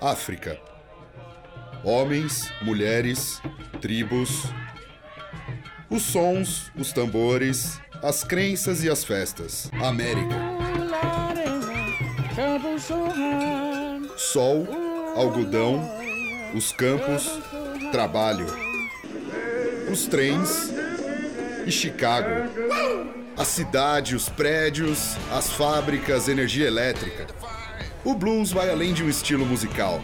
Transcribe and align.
África. 0.00 0.58
Homens, 1.82 2.52
mulheres, 2.62 3.40
tribos. 3.80 4.44
Os 5.88 6.02
sons, 6.02 6.70
os 6.76 6.92
tambores, 6.92 7.80
as 8.02 8.22
crenças 8.22 8.84
e 8.84 8.90
as 8.90 9.04
festas. 9.04 9.70
América. 9.82 10.34
Sol, 14.16 14.66
algodão, 15.16 15.88
os 16.54 16.72
campos, 16.72 17.40
trabalho. 17.90 18.46
Os 19.90 20.06
trens 20.06 20.70
e 21.64 21.70
Chicago. 21.70 22.50
A 23.36 23.44
cidade, 23.44 24.16
os 24.16 24.28
prédios, 24.28 25.16
as 25.30 25.50
fábricas, 25.50 26.28
energia 26.28 26.66
elétrica. 26.66 27.26
O 28.06 28.14
blues 28.14 28.52
vai 28.52 28.70
além 28.70 28.94
de 28.94 29.02
um 29.02 29.08
estilo 29.08 29.44
musical. 29.44 29.98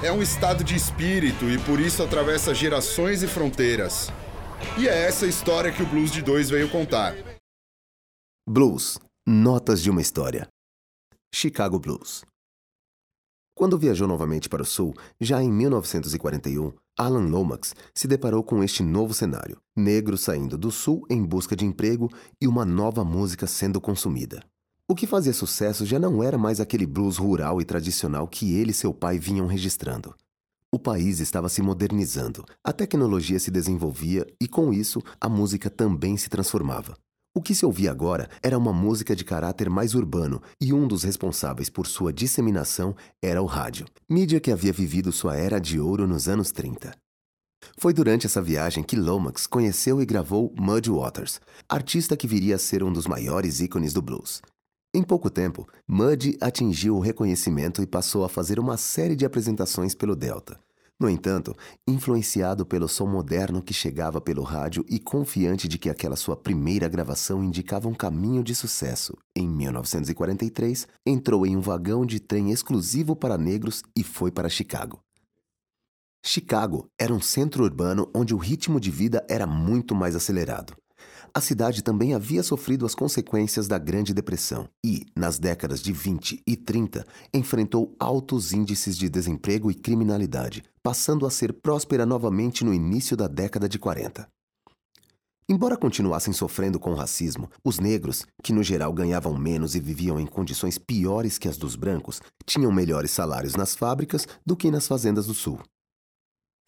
É 0.00 0.12
um 0.12 0.22
estado 0.22 0.62
de 0.62 0.76
espírito 0.76 1.50
e 1.50 1.58
por 1.58 1.80
isso 1.80 2.00
atravessa 2.00 2.54
gerações 2.54 3.24
e 3.24 3.26
fronteiras. 3.26 4.12
E 4.78 4.86
é 4.86 5.06
essa 5.08 5.26
história 5.26 5.72
que 5.72 5.82
o 5.82 5.86
Blues 5.86 6.12
de 6.12 6.22
Dois 6.22 6.48
veio 6.48 6.70
contar. 6.70 7.16
Blues 8.48 8.96
Notas 9.26 9.82
de 9.82 9.90
uma 9.90 10.00
História 10.00 10.46
Chicago 11.34 11.80
Blues 11.80 12.24
Quando 13.56 13.76
viajou 13.76 14.06
novamente 14.06 14.48
para 14.48 14.62
o 14.62 14.64
Sul, 14.64 14.94
já 15.20 15.42
em 15.42 15.50
1941, 15.50 16.72
Alan 16.96 17.28
Lomax 17.28 17.74
se 17.92 18.06
deparou 18.06 18.44
com 18.44 18.62
este 18.62 18.84
novo 18.84 19.12
cenário: 19.12 19.58
negros 19.76 20.20
saindo 20.20 20.56
do 20.56 20.70
Sul 20.70 21.04
em 21.10 21.24
busca 21.24 21.56
de 21.56 21.64
emprego 21.64 22.08
e 22.40 22.46
uma 22.46 22.64
nova 22.64 23.04
música 23.04 23.48
sendo 23.48 23.80
consumida. 23.80 24.44
O 24.88 24.94
que 24.94 25.06
fazia 25.06 25.32
sucesso 25.32 25.86
já 25.86 25.98
não 25.98 26.22
era 26.22 26.36
mais 26.36 26.60
aquele 26.60 26.86
blues 26.86 27.16
rural 27.16 27.60
e 27.60 27.64
tradicional 27.64 28.26
que 28.26 28.54
ele 28.54 28.72
e 28.72 28.74
seu 28.74 28.92
pai 28.92 29.18
vinham 29.18 29.46
registrando. 29.46 30.14
O 30.74 30.78
país 30.78 31.20
estava 31.20 31.48
se 31.48 31.62
modernizando, 31.62 32.44
a 32.64 32.72
tecnologia 32.72 33.38
se 33.38 33.50
desenvolvia 33.50 34.26
e, 34.40 34.48
com 34.48 34.72
isso, 34.72 35.02
a 35.20 35.28
música 35.28 35.68
também 35.68 36.16
se 36.16 36.28
transformava. 36.28 36.96
O 37.34 37.40
que 37.40 37.54
se 37.54 37.64
ouvia 37.64 37.90
agora 37.90 38.28
era 38.42 38.58
uma 38.58 38.72
música 38.72 39.16
de 39.16 39.24
caráter 39.24 39.70
mais 39.70 39.94
urbano 39.94 40.42
e 40.60 40.72
um 40.72 40.86
dos 40.86 41.02
responsáveis 41.02 41.70
por 41.70 41.86
sua 41.86 42.12
disseminação 42.12 42.94
era 43.22 43.40
o 43.40 43.46
rádio, 43.46 43.86
mídia 44.08 44.40
que 44.40 44.50
havia 44.50 44.72
vivido 44.72 45.12
sua 45.12 45.36
era 45.36 45.58
de 45.58 45.80
ouro 45.80 46.06
nos 46.06 46.28
anos 46.28 46.52
30. 46.52 46.94
Foi 47.78 47.94
durante 47.94 48.26
essa 48.26 48.42
viagem 48.42 48.82
que 48.82 48.96
Lomax 48.96 49.46
conheceu 49.46 50.02
e 50.02 50.06
gravou 50.06 50.54
Muddy 50.58 50.90
Waters, 50.90 51.40
artista 51.68 52.16
que 52.16 52.26
viria 52.26 52.56
a 52.56 52.58
ser 52.58 52.82
um 52.82 52.92
dos 52.92 53.06
maiores 53.06 53.60
ícones 53.60 53.92
do 53.94 54.02
blues. 54.02 54.42
Em 54.94 55.02
pouco 55.02 55.30
tempo, 55.30 55.66
Muddy 55.88 56.36
atingiu 56.38 56.96
o 56.96 57.00
reconhecimento 57.00 57.82
e 57.82 57.86
passou 57.86 58.24
a 58.24 58.28
fazer 58.28 58.60
uma 58.60 58.76
série 58.76 59.16
de 59.16 59.24
apresentações 59.24 59.94
pelo 59.94 60.14
Delta. 60.14 60.60
No 61.00 61.08
entanto, 61.08 61.56
influenciado 61.88 62.66
pelo 62.66 62.86
som 62.86 63.06
moderno 63.06 63.62
que 63.62 63.72
chegava 63.72 64.20
pelo 64.20 64.42
rádio 64.42 64.84
e 64.90 64.98
confiante 64.98 65.66
de 65.66 65.78
que 65.78 65.88
aquela 65.88 66.14
sua 66.14 66.36
primeira 66.36 66.88
gravação 66.88 67.42
indicava 67.42 67.88
um 67.88 67.94
caminho 67.94 68.44
de 68.44 68.54
sucesso, 68.54 69.16
em 69.34 69.48
1943, 69.48 70.86
entrou 71.06 71.46
em 71.46 71.56
um 71.56 71.60
vagão 71.62 72.04
de 72.04 72.20
trem 72.20 72.50
exclusivo 72.50 73.16
para 73.16 73.38
negros 73.38 73.82
e 73.96 74.04
foi 74.04 74.30
para 74.30 74.50
Chicago. 74.50 75.00
Chicago 76.22 76.86
era 77.00 77.14
um 77.14 77.20
centro 77.20 77.64
urbano 77.64 78.10
onde 78.14 78.34
o 78.34 78.38
ritmo 78.38 78.78
de 78.78 78.90
vida 78.90 79.24
era 79.28 79.46
muito 79.46 79.94
mais 79.94 80.14
acelerado. 80.14 80.76
A 81.34 81.40
cidade 81.40 81.82
também 81.82 82.12
havia 82.12 82.42
sofrido 82.42 82.84
as 82.84 82.94
consequências 82.94 83.66
da 83.66 83.78
Grande 83.78 84.12
Depressão 84.12 84.68
e, 84.84 85.06
nas 85.16 85.38
décadas 85.38 85.80
de 85.80 85.90
20 85.90 86.42
e 86.46 86.56
30, 86.56 87.06
enfrentou 87.32 87.96
altos 87.98 88.52
índices 88.52 88.98
de 88.98 89.08
desemprego 89.08 89.70
e 89.70 89.74
criminalidade, 89.74 90.62
passando 90.82 91.24
a 91.24 91.30
ser 91.30 91.54
próspera 91.54 92.04
novamente 92.04 92.64
no 92.64 92.74
início 92.74 93.16
da 93.16 93.28
década 93.28 93.66
de 93.66 93.78
40. 93.78 94.28
Embora 95.48 95.76
continuassem 95.76 96.32
sofrendo 96.32 96.78
com 96.78 96.92
o 96.92 96.94
racismo, 96.94 97.50
os 97.64 97.78
negros, 97.78 98.26
que 98.42 98.52
no 98.52 98.62
geral 98.62 98.92
ganhavam 98.92 99.36
menos 99.36 99.74
e 99.74 99.80
viviam 99.80 100.20
em 100.20 100.26
condições 100.26 100.78
piores 100.78 101.38
que 101.38 101.48
as 101.48 101.56
dos 101.56 101.76
brancos, 101.76 102.20
tinham 102.46 102.70
melhores 102.70 103.10
salários 103.10 103.54
nas 103.54 103.74
fábricas 103.74 104.26
do 104.46 104.56
que 104.56 104.70
nas 104.70 104.86
fazendas 104.86 105.26
do 105.26 105.34
sul. 105.34 105.58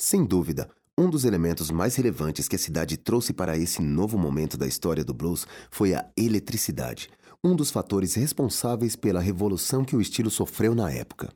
Sem 0.01 0.25
dúvida, 0.25 0.69
um 0.97 1.11
dos 1.11 1.25
elementos 1.25 1.71
mais 1.71 1.97
relevantes 1.97 2.47
que 2.47 2.55
a 2.55 2.59
cidade 2.59 2.97
trouxe 2.97 3.33
para 3.33 3.59
esse 3.59 3.83
novo 3.83 4.17
momento 4.17 4.57
da 4.57 4.67
história 4.67 5.05
do 5.05 5.13
blues 5.13 5.45
foi 5.69 5.93
a 5.93 6.09
eletricidade, 6.17 7.11
um 7.43 7.57
dos 7.57 7.71
fatores 7.71 8.15
responsáveis 8.15 8.95
pela 8.95 9.21
revolução 9.21 9.85
que 9.85 9.97
o 9.97 10.01
estilo 10.01 10.31
sofreu 10.31 10.75
na 10.75 10.91
época. 10.93 11.33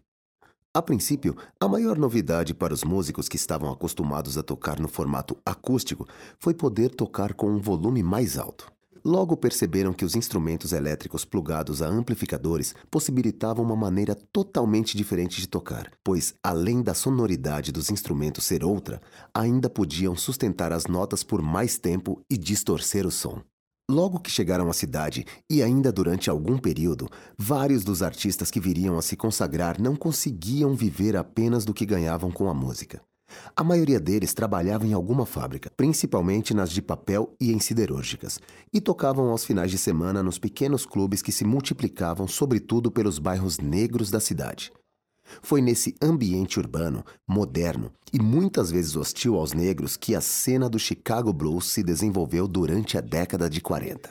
A 0.72 0.80
princípio, 0.80 1.36
a 1.60 1.66
maior 1.66 1.98
novidade 1.98 2.54
para 2.54 2.72
os 2.72 2.84
músicos 2.84 3.28
que 3.28 3.34
estavam 3.34 3.72
acostumados 3.72 4.38
a 4.38 4.44
tocar 4.44 4.78
no 4.78 4.86
formato 4.86 5.36
acústico 5.44 6.06
foi 6.38 6.54
poder 6.54 6.90
tocar 6.90 7.34
com 7.34 7.50
um 7.50 7.58
volume 7.58 8.02
mais 8.02 8.38
alto. 8.38 8.70
Logo 9.08 9.38
perceberam 9.38 9.94
que 9.94 10.04
os 10.04 10.14
instrumentos 10.14 10.74
elétricos 10.74 11.24
plugados 11.24 11.80
a 11.80 11.86
amplificadores 11.86 12.74
possibilitavam 12.90 13.64
uma 13.64 13.74
maneira 13.74 14.14
totalmente 14.14 14.94
diferente 14.98 15.40
de 15.40 15.48
tocar, 15.48 15.90
pois, 16.04 16.34
além 16.44 16.82
da 16.82 16.92
sonoridade 16.92 17.72
dos 17.72 17.88
instrumentos 17.88 18.44
ser 18.44 18.62
outra, 18.62 19.00
ainda 19.32 19.70
podiam 19.70 20.14
sustentar 20.14 20.74
as 20.74 20.84
notas 20.84 21.22
por 21.22 21.40
mais 21.40 21.78
tempo 21.78 22.20
e 22.30 22.36
distorcer 22.36 23.06
o 23.06 23.10
som. 23.10 23.40
Logo 23.90 24.20
que 24.20 24.30
chegaram 24.30 24.68
à 24.68 24.74
cidade, 24.74 25.24
e 25.50 25.62
ainda 25.62 25.90
durante 25.90 26.28
algum 26.28 26.58
período, 26.58 27.08
vários 27.38 27.84
dos 27.84 28.02
artistas 28.02 28.50
que 28.50 28.60
viriam 28.60 28.98
a 28.98 29.00
se 29.00 29.16
consagrar 29.16 29.80
não 29.80 29.96
conseguiam 29.96 30.74
viver 30.74 31.16
apenas 31.16 31.64
do 31.64 31.72
que 31.72 31.86
ganhavam 31.86 32.30
com 32.30 32.50
a 32.50 32.52
música. 32.52 33.00
A 33.54 33.64
maioria 33.64 33.98
deles 33.98 34.32
trabalhava 34.32 34.86
em 34.86 34.92
alguma 34.92 35.26
fábrica, 35.26 35.70
principalmente 35.76 36.54
nas 36.54 36.70
de 36.70 36.80
papel 36.80 37.34
e 37.40 37.52
em 37.52 37.58
siderúrgicas, 37.58 38.40
e 38.72 38.80
tocavam 38.80 39.30
aos 39.30 39.44
finais 39.44 39.70
de 39.70 39.78
semana 39.78 40.22
nos 40.22 40.38
pequenos 40.38 40.86
clubes 40.86 41.22
que 41.22 41.32
se 41.32 41.44
multiplicavam 41.44 42.26
sobretudo 42.28 42.90
pelos 42.90 43.18
bairros 43.18 43.58
negros 43.58 44.10
da 44.10 44.20
cidade. 44.20 44.72
Foi 45.42 45.60
nesse 45.60 45.94
ambiente 46.00 46.58
urbano, 46.58 47.04
moderno 47.26 47.92
e 48.12 48.18
muitas 48.18 48.70
vezes 48.70 48.96
hostil 48.96 49.34
aos 49.36 49.52
negros 49.52 49.96
que 49.96 50.14
a 50.14 50.20
cena 50.20 50.68
do 50.68 50.78
Chicago 50.78 51.32
Blues 51.32 51.66
se 51.66 51.82
desenvolveu 51.82 52.48
durante 52.48 52.96
a 52.96 53.00
década 53.00 53.48
de 53.48 53.60
40. 53.60 54.10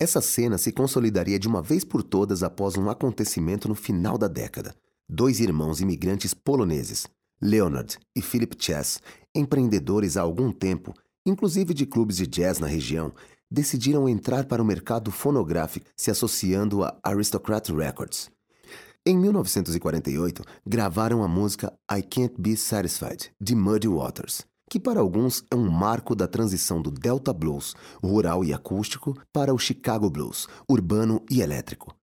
Essa 0.00 0.20
cena 0.20 0.58
se 0.58 0.72
consolidaria 0.72 1.38
de 1.38 1.46
uma 1.46 1.62
vez 1.62 1.84
por 1.84 2.02
todas 2.02 2.42
após 2.42 2.76
um 2.76 2.90
acontecimento 2.90 3.68
no 3.68 3.74
final 3.74 4.18
da 4.18 4.26
década. 4.26 4.74
Dois 5.08 5.38
irmãos 5.38 5.80
imigrantes 5.80 6.32
poloneses, 6.32 7.06
Leonard 7.40 7.98
e 8.14 8.22
Philip 8.22 8.56
Chess, 8.58 9.00
empreendedores 9.34 10.16
há 10.16 10.22
algum 10.22 10.52
tempo, 10.52 10.94
inclusive 11.26 11.74
de 11.74 11.86
clubes 11.86 12.16
de 12.16 12.26
jazz 12.26 12.58
na 12.58 12.66
região, 12.66 13.12
decidiram 13.50 14.08
entrar 14.08 14.46
para 14.46 14.62
o 14.62 14.64
mercado 14.64 15.10
fonográfico 15.10 15.86
se 15.96 16.10
associando 16.10 16.82
a 16.82 16.98
Aristocrat 17.02 17.68
Records. 17.70 18.30
Em 19.06 19.16
1948, 19.18 20.42
gravaram 20.66 21.22
a 21.22 21.28
música 21.28 21.72
I 21.92 22.02
Can't 22.02 22.34
Be 22.38 22.56
Satisfied, 22.56 23.30
de 23.40 23.54
Muddy 23.54 23.86
Waters, 23.86 24.46
que 24.70 24.80
para 24.80 25.00
alguns 25.00 25.44
é 25.50 25.54
um 25.54 25.70
marco 25.70 26.14
da 26.14 26.26
transição 26.26 26.80
do 26.80 26.90
Delta 26.90 27.32
Blues, 27.32 27.74
rural 28.02 28.42
e 28.42 28.54
acústico, 28.54 29.14
para 29.32 29.52
o 29.52 29.58
Chicago 29.58 30.08
Blues, 30.08 30.48
urbano 30.68 31.22
e 31.30 31.42
elétrico. 31.42 31.94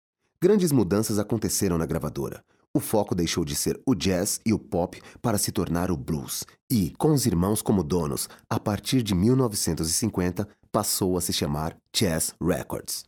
Grandes 0.42 0.72
mudanças 0.72 1.18
aconteceram 1.18 1.78
na 1.78 1.86
gravadora 1.86 2.44
o 2.74 2.80
foco 2.80 3.14
deixou 3.14 3.44
de 3.44 3.54
ser 3.54 3.80
o 3.84 3.94
jazz 3.94 4.40
e 4.46 4.52
o 4.52 4.58
pop 4.58 5.00
para 5.20 5.38
se 5.38 5.50
tornar 5.50 5.90
o 5.90 5.96
blues. 5.96 6.44
E, 6.70 6.90
com 6.98 7.12
os 7.12 7.26
irmãos 7.26 7.60
como 7.62 7.82
donos, 7.82 8.28
a 8.48 8.60
partir 8.60 9.02
de 9.02 9.14
1950 9.14 10.48
passou 10.70 11.16
a 11.18 11.20
se 11.20 11.32
chamar 11.32 11.76
Chess 11.94 12.32
Records. 12.40 13.04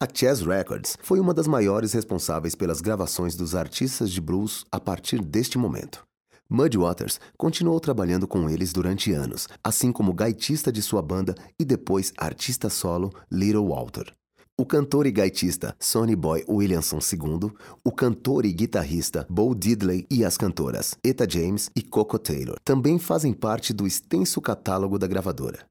A 0.00 0.06
Chess 0.06 0.42
Records 0.42 0.96
foi 1.00 1.18
uma 1.18 1.34
das 1.34 1.48
maiores 1.48 1.92
responsáveis 1.92 2.54
pelas 2.54 2.80
gravações 2.80 3.34
dos 3.34 3.54
artistas 3.54 4.10
de 4.10 4.20
blues 4.20 4.64
a 4.70 4.78
partir 4.78 5.20
deste 5.20 5.58
momento. 5.58 6.06
Muddy 6.50 6.78
Waters 6.78 7.20
continuou 7.36 7.80
trabalhando 7.80 8.26
com 8.26 8.48
eles 8.48 8.72
durante 8.72 9.12
anos, 9.12 9.48
assim 9.62 9.90
como 9.90 10.14
gaitista 10.14 10.70
de 10.70 10.80
sua 10.80 11.02
banda 11.02 11.34
e 11.58 11.64
depois 11.64 12.12
artista 12.16 12.70
solo 12.70 13.10
Little 13.30 13.68
Walter. 13.68 14.17
O 14.60 14.66
cantor 14.66 15.06
e 15.06 15.12
gaitista 15.12 15.72
Sonny 15.78 16.16
Boy 16.16 16.44
Williamson 16.48 16.98
II, 16.98 17.52
o 17.84 17.92
cantor 17.92 18.44
e 18.44 18.52
guitarrista 18.52 19.24
Bo 19.30 19.54
Diddley 19.54 20.04
e 20.10 20.24
as 20.24 20.36
cantoras 20.36 20.96
Eta 21.04 21.30
James 21.30 21.70
e 21.76 21.80
Coco 21.80 22.18
Taylor 22.18 22.58
também 22.64 22.98
fazem 22.98 23.32
parte 23.32 23.72
do 23.72 23.86
extenso 23.86 24.40
catálogo 24.40 24.98
da 24.98 25.06
gravadora. 25.06 25.64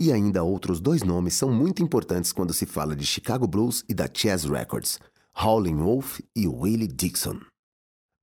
E 0.00 0.10
ainda 0.10 0.42
outros 0.42 0.80
dois 0.80 1.02
nomes 1.02 1.34
são 1.34 1.52
muito 1.52 1.82
importantes 1.82 2.32
quando 2.32 2.54
se 2.54 2.64
fala 2.64 2.96
de 2.96 3.04
Chicago 3.04 3.46
Blues 3.46 3.84
e 3.86 3.92
da 3.92 4.08
Chess 4.10 4.46
Records, 4.46 4.98
Howlin' 5.38 5.76
Wolf 5.76 6.20
e 6.34 6.48
Willie 6.48 6.88
Dixon. 6.88 7.38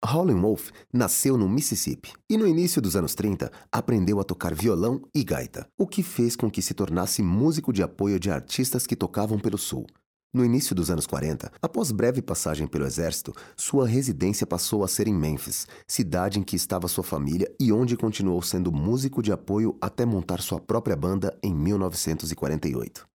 Howlin' 0.06 0.40
Wolf 0.40 0.70
nasceu 0.94 1.38
no 1.38 1.50
Mississippi 1.50 2.14
e 2.30 2.38
no 2.38 2.46
início 2.46 2.82
dos 2.82 2.96
anos 2.96 3.16
30 3.16 3.52
aprendeu 3.72 4.20
a 4.20 4.24
tocar 4.24 4.54
violão 4.54 5.02
e 5.14 5.24
gaita, 5.24 5.68
o 5.78 5.88
que 5.88 6.04
fez 6.04 6.36
com 6.36 6.50
que 6.50 6.62
se 6.62 6.74
tornasse 6.74 7.24
músico 7.24 7.74
de 7.74 7.82
apoio 7.82 8.20
de 8.20 8.30
artistas 8.30 8.86
que 8.86 8.96
tocavam 8.96 9.40
pelo 9.40 9.58
sul. 9.58 9.86
No 10.34 10.44
início 10.44 10.76
dos 10.76 10.92
anos 10.92 11.08
40, 11.08 11.52
após 11.62 11.92
breve 11.92 12.22
passagem 12.22 12.68
pelo 12.68 12.86
exército, 12.86 13.34
sua 13.56 13.88
residência 13.88 14.46
passou 14.46 14.84
a 14.84 14.88
ser 14.88 15.08
em 15.08 15.14
Memphis, 15.14 15.66
cidade 15.88 16.40
em 16.40 16.44
que 16.44 16.58
estava 16.58 16.90
sua 16.90 17.04
família 17.04 17.50
e 17.60 17.72
onde 17.72 17.96
continuou 17.96 18.42
sendo 18.42 18.72
músico 18.72 19.24
de 19.24 19.32
apoio 19.32 19.78
até 19.80 20.06
montar 20.06 20.42
sua 20.42 20.60
própria 20.60 20.96
banda 20.96 21.36
em 21.42 21.56
1948. 21.56 23.15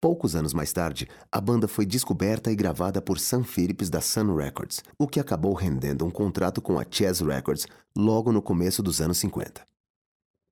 Poucos 0.00 0.34
anos 0.34 0.54
mais 0.54 0.72
tarde, 0.72 1.06
a 1.30 1.38
banda 1.38 1.68
foi 1.68 1.84
descoberta 1.84 2.50
e 2.50 2.56
gravada 2.56 3.02
por 3.02 3.18
Sam 3.18 3.44
Phillips 3.44 3.90
da 3.90 4.00
Sun 4.00 4.34
Records, 4.34 4.82
o 4.98 5.06
que 5.06 5.20
acabou 5.20 5.52
rendendo 5.52 6.06
um 6.06 6.10
contrato 6.10 6.62
com 6.62 6.78
a 6.78 6.86
Chess 6.90 7.20
Records 7.20 7.66
logo 7.94 8.32
no 8.32 8.40
começo 8.40 8.82
dos 8.82 9.02
anos 9.02 9.18
50. 9.18 9.62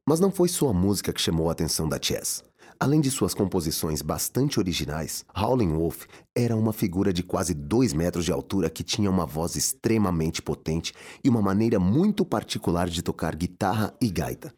Mas 0.07 0.21
não 0.21 0.31
foi 0.31 0.51
só 0.51 0.69
a 0.69 0.75
música 0.75 1.15
que 1.15 1.21
chamou 1.21 1.49
a 1.49 1.53
atenção 1.53 1.89
da 1.89 1.99
Chess. 2.01 2.43
Além 2.79 3.01
de 3.01 3.11
suas 3.11 3.33
composições 3.33 4.03
bastante 4.03 4.61
originais, 4.61 5.25
Howlin' 5.35 5.73
Wolf 5.73 6.05
era 6.37 6.55
uma 6.55 6.75
figura 6.75 7.11
de 7.11 7.23
quase 7.23 7.55
dois 7.55 7.95
metros 7.95 8.27
de 8.27 8.33
altura 8.33 8.69
que 8.69 8.85
tinha 8.85 9.11
uma 9.11 9.25
voz 9.25 9.57
extremamente 9.57 10.43
potente 10.43 10.93
e 11.25 11.29
uma 11.31 11.41
maneira 11.41 11.81
muito 11.81 12.23
particular 12.23 12.87
de 12.87 13.03
tocar 13.03 13.35
guitarra 13.35 13.95
e 13.99 14.11
gaita. 14.11 14.58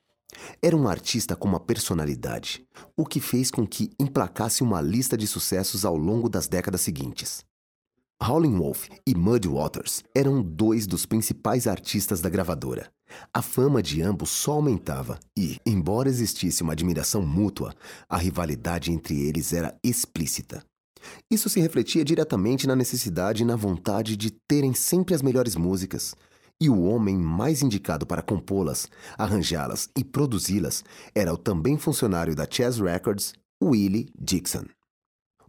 Era 0.62 0.76
um 0.76 0.88
artista 0.88 1.36
com 1.36 1.48
uma 1.48 1.60
personalidade, 1.60 2.64
o 2.96 3.04
que 3.04 3.20
fez 3.20 3.50
com 3.50 3.66
que 3.66 3.90
emplacasse 3.98 4.62
uma 4.62 4.80
lista 4.80 5.16
de 5.16 5.26
sucessos 5.26 5.84
ao 5.84 5.96
longo 5.96 6.28
das 6.28 6.48
décadas 6.48 6.80
seguintes. 6.80 7.44
Howlin' 8.22 8.58
Wolf 8.58 8.88
e 9.06 9.14
Muddy 9.14 9.48
Waters 9.48 10.04
eram 10.14 10.42
dois 10.42 10.86
dos 10.86 11.06
principais 11.06 11.66
artistas 11.66 12.20
da 12.20 12.28
gravadora. 12.28 12.90
A 13.32 13.40
fama 13.40 13.82
de 13.82 14.02
ambos 14.02 14.28
só 14.28 14.52
aumentava 14.52 15.18
e, 15.36 15.58
embora 15.64 16.08
existisse 16.08 16.62
uma 16.62 16.74
admiração 16.74 17.22
mútua, 17.22 17.74
a 18.08 18.18
rivalidade 18.18 18.92
entre 18.92 19.18
eles 19.20 19.52
era 19.54 19.74
explícita. 19.82 20.62
Isso 21.30 21.48
se 21.48 21.60
refletia 21.60 22.04
diretamente 22.04 22.66
na 22.66 22.76
necessidade 22.76 23.42
e 23.42 23.46
na 23.46 23.56
vontade 23.56 24.16
de 24.18 24.30
terem 24.30 24.74
sempre 24.74 25.14
as 25.14 25.22
melhores 25.22 25.56
músicas. 25.56 26.14
E 26.62 26.68
o 26.68 26.82
homem 26.82 27.16
mais 27.16 27.62
indicado 27.62 28.06
para 28.06 28.20
compô-las, 28.20 28.86
arranjá-las 29.16 29.88
e 29.96 30.04
produzi-las 30.04 30.84
era 31.14 31.32
o 31.32 31.38
também 31.38 31.78
funcionário 31.78 32.36
da 32.36 32.46
Chess 32.48 32.78
Records, 32.78 33.32
Willie 33.62 34.10
Dixon. 34.20 34.64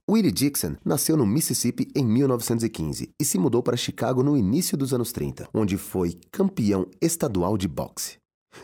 Willie 0.10 0.31
Dixon 0.31 0.78
nasceu 0.86 1.18
no 1.18 1.25
Mississippi 1.25 1.88
em 1.94 2.06
1915 2.06 3.12
e 3.19 3.25
se 3.25 3.38
mudou 3.38 3.62
para 3.62 3.75
Chicago 3.75 4.24
no 4.24 4.38
início 4.38 4.78
dos 4.78 4.94
anos 4.94 5.12
30, 5.12 5.50
onde 5.54 5.78
foi 5.78 6.18
campeão 6.31 6.88
estadual 7.02 7.57
de 7.57 7.68
boxe. 7.68 8.18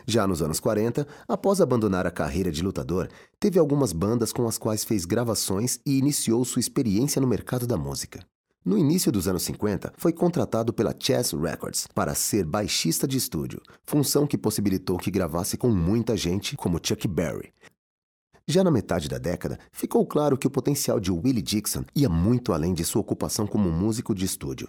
Já 0.06 0.26
nos 0.26 0.40
anos 0.40 0.58
40, 0.58 1.06
após 1.26 1.60
abandonar 1.60 2.06
a 2.06 2.10
carreira 2.10 2.50
de 2.50 2.62
lutador, 2.62 3.08
teve 3.38 3.58
algumas 3.58 3.92
bandas 3.92 4.32
com 4.32 4.46
as 4.46 4.56
quais 4.56 4.84
fez 4.84 5.04
gravações 5.04 5.80
e 5.86 5.98
iniciou 5.98 6.44
sua 6.44 6.60
experiência 6.60 7.20
no 7.20 7.28
mercado 7.28 7.66
da 7.66 7.76
música. 7.76 8.20
No 8.64 8.76
início 8.76 9.10
dos 9.10 9.28
anos 9.28 9.42
50, 9.44 9.92
foi 9.96 10.12
contratado 10.12 10.72
pela 10.72 10.94
Chess 10.98 11.32
Records 11.32 11.86
para 11.94 12.14
ser 12.14 12.44
baixista 12.44 13.06
de 13.06 13.16
estúdio, 13.16 13.62
função 13.84 14.26
que 14.26 14.36
possibilitou 14.36 14.98
que 14.98 15.10
gravasse 15.10 15.56
com 15.56 15.70
muita 15.70 16.16
gente 16.16 16.56
como 16.56 16.80
Chuck 16.82 17.06
Berry, 17.08 17.52
já 18.50 18.64
na 18.64 18.70
metade 18.70 19.10
da 19.10 19.18
década, 19.18 19.58
ficou 19.70 20.06
claro 20.06 20.38
que 20.38 20.46
o 20.46 20.50
potencial 20.50 20.98
de 20.98 21.12
Willie 21.12 21.42
Dixon 21.42 21.84
ia 21.94 22.08
muito 22.08 22.54
além 22.54 22.72
de 22.72 22.82
sua 22.82 23.02
ocupação 23.02 23.46
como 23.46 23.70
músico 23.70 24.14
de 24.14 24.24
estúdio. 24.24 24.66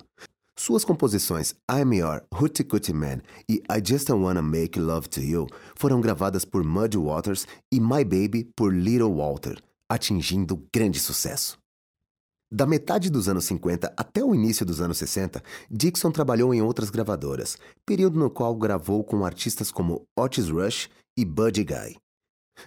Suas 0.53 0.83
composições 0.83 1.55
I'm 1.71 1.95
Your 1.95 2.21
Hootie 2.29 2.65
Cootie 2.65 2.93
Man 2.93 3.21
e 3.47 3.63
I 3.71 3.81
Just 3.81 4.09
Wanna 4.09 4.41
Make 4.41 4.77
Love 4.77 5.07
to 5.07 5.21
You 5.21 5.47
foram 5.77 6.01
gravadas 6.01 6.43
por 6.43 6.61
Muddy 6.61 6.97
Waters 6.97 7.47
e 7.71 7.79
My 7.79 8.03
Baby 8.03 8.51
por 8.53 8.75
Little 8.75 9.15
Walter, 9.15 9.57
atingindo 9.89 10.61
grande 10.75 10.99
sucesso. 10.99 11.57
Da 12.51 12.65
metade 12.65 13.11
dos 13.11 13.29
anos 13.29 13.45
50 13.45 13.93
até 13.95 14.23
o 14.23 14.33
início 14.33 14.65
dos 14.65 14.81
anos 14.81 14.97
60, 14.97 15.43
Dixon 15.69 16.11
trabalhou 16.11 16.51
em 16.51 16.63
outras 16.63 16.89
gravadoras, 16.89 17.59
período 17.85 18.17
no 18.17 18.27
qual 18.27 18.55
gravou 18.55 19.03
com 19.03 19.23
artistas 19.23 19.71
como 19.71 20.01
Otis 20.17 20.49
Rush 20.49 20.89
e 21.15 21.23
Buddy 21.23 21.63
Guy. 21.63 21.97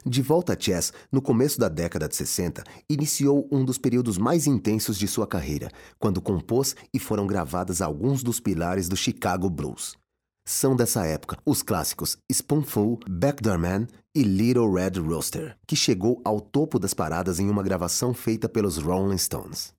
De 0.06 0.22
volta 0.22 0.52
a 0.52 0.56
jazz, 0.56 0.92
no 1.10 1.20
começo 1.20 1.58
da 1.58 1.68
década 1.68 2.08
de 2.08 2.14
60, 2.14 2.62
iniciou 2.88 3.48
um 3.50 3.64
dos 3.64 3.76
períodos 3.76 4.18
mais 4.18 4.46
intensos 4.46 4.96
de 4.96 5.08
sua 5.08 5.26
carreira, 5.26 5.68
quando 5.98 6.22
compôs 6.22 6.76
e 6.94 7.00
foram 7.00 7.26
gravadas 7.26 7.82
alguns 7.82 8.22
dos 8.22 8.38
pilares 8.38 8.88
do 8.88 8.96
Chicago 8.96 9.50
Blues. 9.50 9.96
São 10.44 10.74
dessa 10.74 11.06
época 11.06 11.36
os 11.46 11.62
clássicos 11.62 12.16
Spoonful, 12.30 12.98
Backdoor 13.08 13.58
Man 13.58 13.86
e 14.14 14.22
Little 14.22 14.72
Red 14.72 14.98
Rooster, 15.00 15.56
que 15.66 15.76
chegou 15.76 16.20
ao 16.24 16.40
topo 16.40 16.78
das 16.78 16.92
paradas 16.92 17.38
em 17.38 17.48
uma 17.48 17.62
gravação 17.62 18.12
feita 18.12 18.48
pelos 18.48 18.76
Rolling 18.76 19.18
Stones. 19.18 19.72